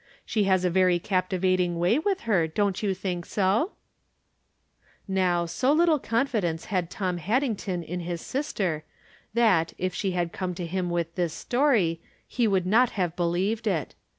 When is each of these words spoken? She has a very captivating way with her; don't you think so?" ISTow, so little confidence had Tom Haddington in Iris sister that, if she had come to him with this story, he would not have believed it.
She 0.25 0.45
has 0.45 0.65
a 0.65 0.71
very 0.71 0.97
captivating 0.97 1.77
way 1.77 1.99
with 1.99 2.21
her; 2.21 2.47
don't 2.47 2.81
you 2.81 2.95
think 2.95 3.23
so?" 3.23 3.73
ISTow, 5.07 5.45
so 5.47 5.71
little 5.71 5.99
confidence 5.99 6.65
had 6.73 6.89
Tom 6.89 7.17
Haddington 7.17 7.83
in 7.83 8.01
Iris 8.01 8.23
sister 8.25 8.83
that, 9.35 9.73
if 9.77 9.93
she 9.93 10.13
had 10.13 10.33
come 10.33 10.55
to 10.55 10.65
him 10.65 10.89
with 10.89 11.13
this 11.13 11.33
story, 11.35 12.01
he 12.27 12.47
would 12.47 12.65
not 12.65 12.89
have 12.97 13.15
believed 13.15 13.67
it. 13.67 13.93